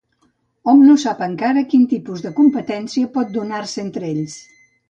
[0.71, 4.43] Hom no sap encara quin tipus de competència pot donar-se entre ells.